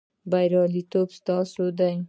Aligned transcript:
بریالیتوب 0.31 1.07
ستاسو 1.17 1.65
دی 1.77 1.95